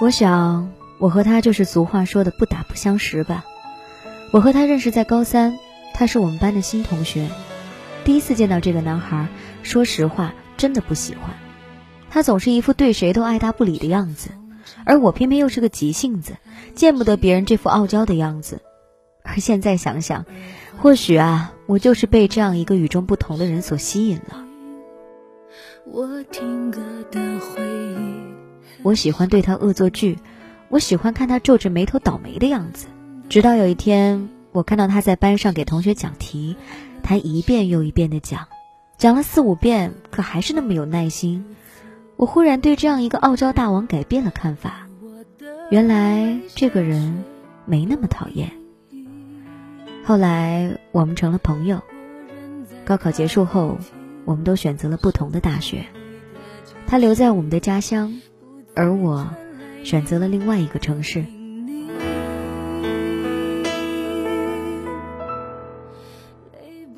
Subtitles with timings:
[0.00, 3.44] 我想，我和他就是俗话说的不打不相识吧。
[4.30, 5.58] 我和他认识在高三，
[5.92, 7.28] 他是我们班的新同学。
[8.04, 9.26] 第一次见到这个男孩，
[9.64, 11.34] 说实话，真的不喜欢。
[12.10, 14.30] 他总是一副对谁都爱答不理的样子，
[14.84, 16.36] 而我偏偏又是个急性子，
[16.76, 18.62] 见不得别人这副傲娇的样子。
[19.24, 20.24] 而现在想想，
[20.80, 24.44] 或许啊，我就是被这样一个与众不同的人所吸引了。
[25.84, 26.80] 我听歌
[27.10, 28.17] 的回忆，
[28.82, 30.18] 我喜欢对他恶作剧，
[30.68, 32.86] 我喜欢看他皱着眉头倒霉的样子。
[33.28, 36.56] 直到有一天，我看到他在班上给同学讲题，
[37.02, 38.46] 他一遍又一遍的讲，
[38.96, 41.44] 讲了四五遍，可还是那么有耐心。
[42.16, 44.86] 我忽然对这样一个傲娇大王改变了看法，
[45.70, 47.24] 原来这个人
[47.64, 48.50] 没那么讨厌。
[50.04, 51.80] 后来我们成了朋友。
[52.84, 53.76] 高考结束后，
[54.24, 55.84] 我们都选择了不同的大学。
[56.86, 58.18] 他留在我们的家乡，
[58.78, 59.28] 而我
[59.82, 61.24] 选择了另外一个城市。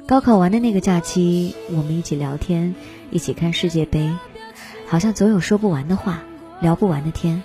[0.07, 2.75] 高考完的那个假期，我们一起聊天，
[3.11, 4.11] 一起看世界杯。
[4.89, 6.23] 好像总有说不完的话，
[6.61, 7.43] 聊不完的天。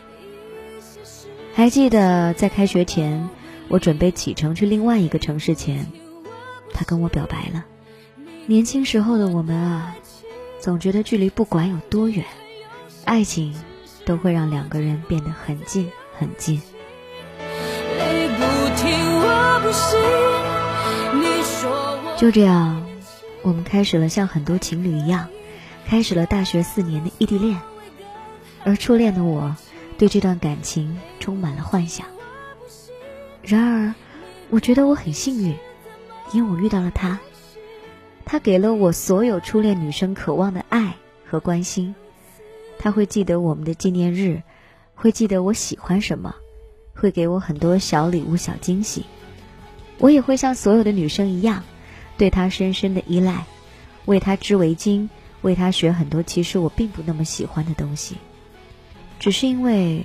[1.53, 3.29] 还记得在开学前，
[3.69, 5.87] 我准备启程去另外一个城市前，
[6.73, 7.63] 他跟我表白了。
[8.47, 9.95] 年轻时候的我们啊，
[10.59, 12.25] 总觉得距离不管有多远，
[13.05, 13.55] 爱情
[14.05, 16.61] 都会让两个人变得很近很近。
[22.17, 22.85] 就这样，
[23.41, 25.27] 我们开始了像很多情侣一样。
[25.87, 27.59] 开始了大学四年的异地恋，
[28.63, 29.55] 而初恋的我，
[29.99, 32.07] 对这段感情充满了幻想。
[33.43, 33.93] 然而，
[34.49, 35.55] 我觉得我很幸运，
[36.31, 37.19] 因为我遇到了他，
[38.25, 40.95] 他给了我所有初恋女生渴望的爱
[41.29, 41.93] 和关心。
[42.77, 44.41] 他会记得我们的纪念日，
[44.93, 46.35] 会记得我喜欢什么，
[46.93, 49.05] 会给我很多小礼物、小惊喜。
[49.97, 51.63] 我也会像所有的女生一样，
[52.17, 53.45] 对他深深的依赖，
[54.05, 55.09] 为他织围巾。
[55.41, 58.15] 为他学很多其实我并不那么喜欢的东西，
[59.19, 60.03] 只是因为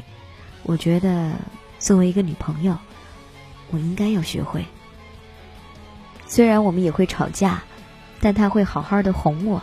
[0.64, 1.32] 我觉得
[1.78, 2.76] 作为一个女朋友，
[3.70, 4.66] 我应该要学会。
[6.26, 7.62] 虽然我们也会吵架，
[8.20, 9.62] 但他会好好的哄我，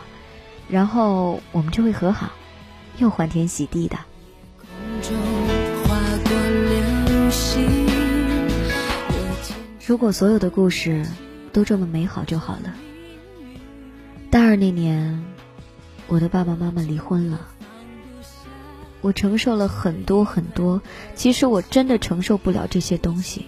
[0.67, 2.31] 然后我们就会和好，
[2.97, 3.97] 又欢天喜地的。
[9.85, 11.05] 如果所有的故事
[11.53, 12.73] 都这么美好就好了。
[14.29, 15.23] 大二那年。
[16.09, 17.49] 我的爸爸妈妈离婚了，
[19.01, 20.81] 我承受了很多很多，
[21.15, 23.45] 其实我真的承受不了这些东西。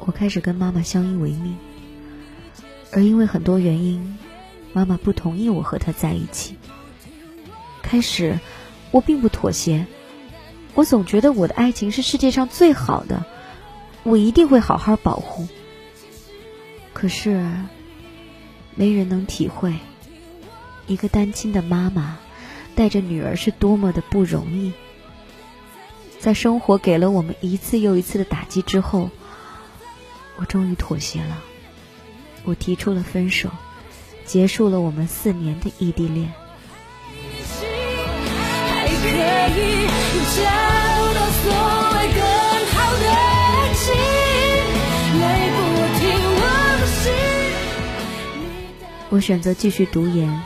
[0.00, 1.56] 我开始跟妈妈相依为命，
[2.92, 4.18] 而因为很多原因，
[4.74, 6.54] 妈妈不同意我和他在一起。
[7.92, 8.40] 开始，
[8.90, 9.86] 我并不妥协，
[10.72, 13.26] 我总觉得我的爱情是世界上最好的，
[14.02, 15.46] 我一定会好好保护。
[16.94, 17.46] 可是，
[18.76, 19.74] 没人能体会。
[20.86, 22.18] 一个单亲的妈妈
[22.74, 24.72] 带着女儿是多么的不容易。
[26.18, 29.10] 在生活给了我们一次又一次的打击之后，
[30.38, 31.42] 我终于妥协了。
[32.44, 33.50] 我提出了分手，
[34.24, 36.32] 结束了我们四年的异地恋。
[49.10, 50.42] 我选择继续读研。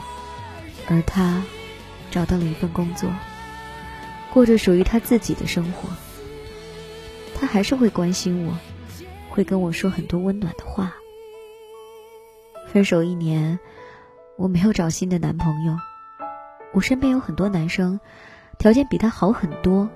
[0.89, 1.41] 而他
[2.11, 3.09] 找到了一份工作，
[4.33, 5.89] 过着属于他自己的生活。
[7.33, 8.57] 他还是会关心我，
[9.29, 10.93] 会跟我说很多温暖的话。
[12.67, 13.59] 分手一年，
[14.35, 15.77] 我没有找新的男朋友。
[16.73, 17.99] 我身边有很多男生，
[18.57, 19.89] 条件比他好很多，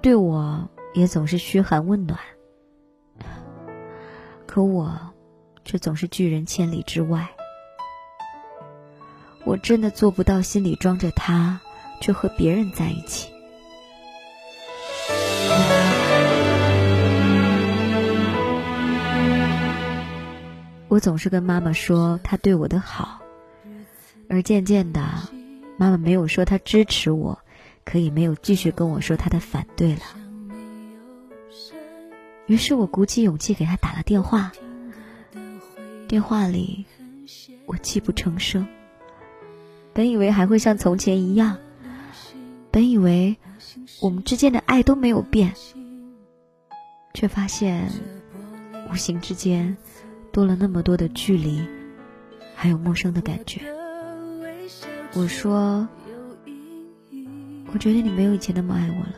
[0.00, 2.18] 对我也总是嘘寒问暖。
[4.46, 4.98] 可我，
[5.64, 7.28] 却总是拒人千里之外。
[9.44, 11.60] 我真的做不到心里装着他，
[12.00, 13.30] 却和别人在一起。
[20.88, 23.20] 我总是跟妈妈说他对我的好，
[24.30, 25.00] 而渐渐的，
[25.76, 27.38] 妈妈没有说他支持我，
[27.86, 30.02] 可以没有继续跟我说他的反对了。
[32.46, 34.52] 于是我鼓起勇气给他打了电话，
[36.06, 36.84] 电话里
[37.64, 38.66] 我泣不成声。
[39.94, 41.56] 本以为还会像从前一样，
[42.70, 43.36] 本以为
[44.02, 45.54] 我们之间的爱都没有变，
[47.14, 47.90] 却发现
[48.90, 49.76] 无形之间
[50.32, 51.64] 多了那么多的距离，
[52.54, 53.62] 还有陌生的感觉。
[55.14, 55.88] 我说，
[57.76, 59.16] 我觉得你没有以前那么爱我了。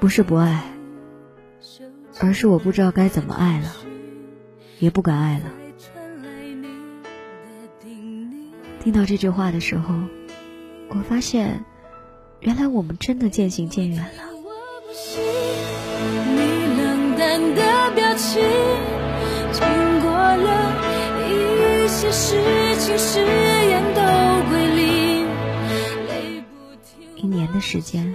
[0.00, 0.62] 不是不爱，
[2.20, 3.74] 而是我不知道该怎么爱了，
[4.80, 5.44] 也不敢爱了。
[8.84, 9.94] 听到这句话的时候，
[10.90, 11.64] 我发现，
[12.40, 14.10] 原来我们真的渐行渐远了。
[19.52, 19.64] 经
[20.02, 20.76] 过了
[21.30, 22.36] 一些事
[22.78, 23.89] 情，誓言
[27.50, 28.14] 年的时间，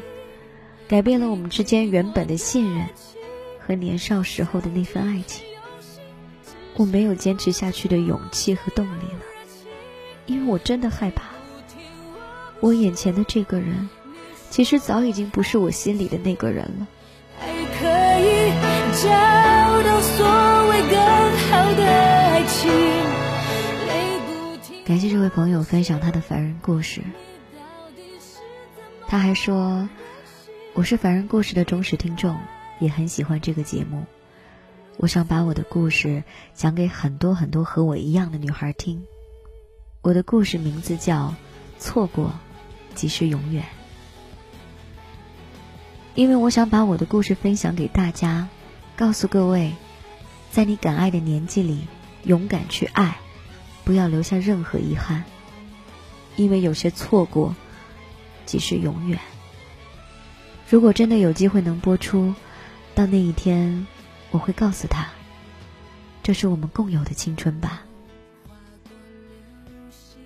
[0.87, 2.87] 改变了我们之间原本的信任
[3.59, 5.45] 和年少时候的那份爱情。
[6.77, 9.19] 我没有坚持下去的勇气和动力了。
[10.25, 11.23] 因为我真的害怕，
[12.61, 13.89] 我眼前的这个人，
[14.49, 16.87] 其实早已经不是我心里的那个人了。
[24.85, 27.01] 感谢这位朋友分享他的凡人故事。
[29.07, 29.87] 他还说，
[30.73, 32.35] 我是凡人故事的忠实听众，
[32.79, 34.03] 也很喜欢这个节目。
[34.97, 36.23] 我想把我的故事
[36.53, 39.03] 讲给很多很多和我一样的女孩听。
[40.01, 41.33] 我的故事名字叫
[41.81, 42.33] 《错过
[42.95, 43.63] 即是永远》，
[46.15, 48.47] 因为我想把我的故事分享给大家，
[48.95, 49.73] 告诉各位，
[50.51, 51.87] 在你敢爱的年纪里，
[52.23, 53.17] 勇敢去爱，
[53.83, 55.23] 不要留下任何遗憾，
[56.35, 57.55] 因为有些错过
[58.55, 59.19] 即是永远。
[60.69, 62.33] 如果真的有机会能播出，
[62.93, 63.85] 到那一天，
[64.31, 65.09] 我会告诉他，
[66.23, 67.83] 这是我们共有的青春吧。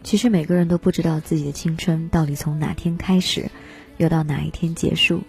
[0.04, 3.50] 其实每个人都不知道自己的青春到底从哪天开始，
[3.98, 5.24] 又到哪一天结束。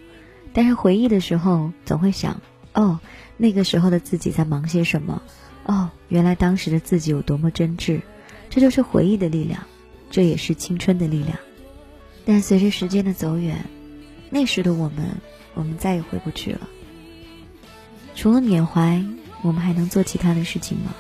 [0.52, 2.42] 但是回忆的时候，总会想：
[2.74, 3.00] 哦，
[3.38, 5.22] 那个时候的自己在忙些什么？
[5.64, 8.02] 哦，原来当时的自己有多么真挚。
[8.50, 9.64] 这就是回忆的力量，
[10.10, 11.38] 这也是青春的力量。
[12.30, 13.64] 但随着时间的走远，
[14.30, 15.20] 那时的我们，
[15.54, 16.60] 我们再也回不去了。
[18.14, 19.04] 除了缅怀，
[19.42, 20.94] 我们还能做其他的事情吗？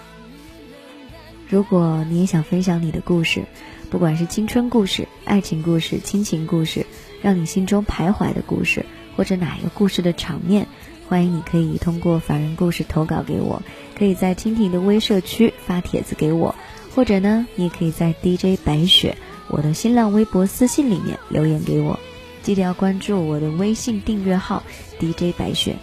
[1.48, 3.44] 如果你也想分享你的故事，
[3.90, 6.84] 不管是青春故事、爱情故事、亲情故事，
[7.22, 8.84] 让你心中徘徊的故事，
[9.14, 10.66] 或者哪一个故事的场面，
[11.08, 13.62] 欢迎你可以通过凡人故事投稿给我，
[13.96, 16.52] 可以在蜻蜓的微社区发帖子给我，
[16.92, 19.16] 或者呢，你也可以在 DJ 白雪
[19.50, 21.98] 我的新浪微博私信里面留言给我，
[22.42, 24.62] 记得要关注我的微信订阅号
[24.98, 25.76] DJ 白雪。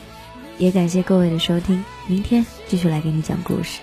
[0.58, 3.82] 也感谢各位的收听，明天继续来给你讲故事。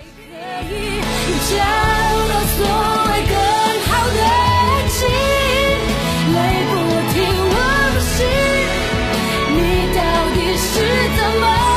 [9.50, 9.60] 你
[9.94, 10.02] 到
[10.34, 10.72] 底是
[11.16, 11.73] 怎么？